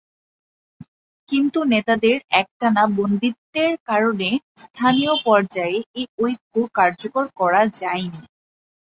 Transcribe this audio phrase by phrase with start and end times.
[1.29, 4.29] কিন্তু নেতাদের একটানা বন্দিত্বের কারণে
[4.63, 8.21] স্থানীয় পর্যায়ে এ ঐক্য কার্যকর করা যায় নি।